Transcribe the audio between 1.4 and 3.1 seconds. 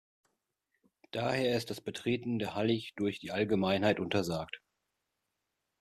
ist das Betreten der Hallig